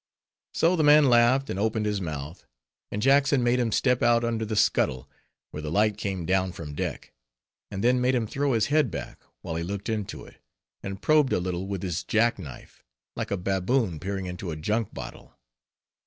So 0.55 0.75
the 0.75 0.83
man 0.83 1.11
laughed, 1.11 1.47
and 1.51 1.59
opened 1.59 1.85
his 1.85 2.01
mouth; 2.01 2.47
and 2.91 3.03
Jackson 3.03 3.43
made 3.43 3.59
him 3.59 3.71
step 3.71 4.01
out 4.01 4.23
under 4.23 4.43
the 4.45 4.55
scuttle, 4.55 5.07
where 5.51 5.61
the 5.61 5.69
light 5.69 5.95
came 5.95 6.25
down 6.25 6.53
from 6.53 6.73
deck; 6.73 7.13
and 7.69 7.83
then 7.83 8.01
made 8.01 8.15
him 8.15 8.25
throw 8.25 8.53
his 8.53 8.65
head 8.65 8.89
back, 8.89 9.21
while 9.43 9.57
he 9.57 9.63
looked 9.63 9.89
into 9.89 10.25
it, 10.25 10.37
and 10.81 11.03
probed 11.03 11.33
a 11.33 11.39
little 11.39 11.67
with 11.67 11.83
his 11.83 12.03
jackknife, 12.03 12.83
like 13.15 13.29
a 13.29 13.37
baboon 13.37 13.99
peering 13.99 14.25
into 14.25 14.49
a 14.49 14.55
junk 14.55 14.91
bottle. 14.91 15.35